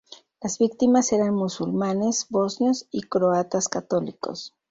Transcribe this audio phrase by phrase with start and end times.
[0.41, 4.55] Las víctimas eran musulmanes bosnios y croatas católicos.